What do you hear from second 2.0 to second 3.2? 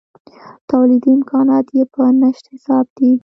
نشت حساب دي.